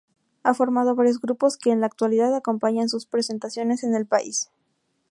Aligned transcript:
Ha 0.41 0.55
formado 0.55 0.95
varios 0.95 1.21
grupos 1.21 1.57
que 1.57 1.69
en 1.69 1.79
la 1.79 1.85
actualidad 1.85 2.35
acompañan 2.35 2.89
sus 2.89 3.05
presentaciones 3.05 3.83
en 3.83 3.93
el 3.93 4.07
país. 4.07 4.49